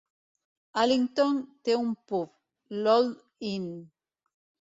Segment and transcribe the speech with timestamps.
[0.83, 1.35] Allington
[1.67, 2.33] té un pub,
[2.87, 3.71] l'Old Inn.